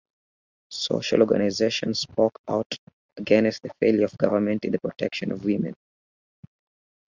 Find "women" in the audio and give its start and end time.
5.45-5.75